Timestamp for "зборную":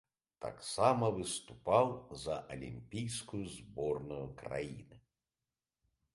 3.59-4.25